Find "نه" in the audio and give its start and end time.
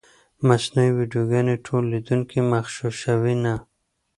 3.43-3.53